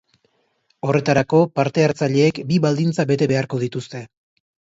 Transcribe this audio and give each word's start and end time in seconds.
Horretarako, 0.87 1.41
parte-hartzaileek 1.59 2.41
bi 2.53 2.59
baldintza 2.65 3.07
bete 3.13 3.31
beharko 3.35 3.63
dituzte. 3.67 4.05